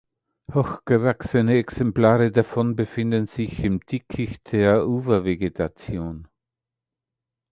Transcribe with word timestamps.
Hochgewachsene 0.51 1.59
Exemplare 1.59 2.31
davon 2.31 2.75
befinden 2.75 3.27
sich 3.27 3.63
im 3.63 3.81
Dickicht 3.81 4.51
der 4.51 4.87
Ufervegetation. 4.87 6.27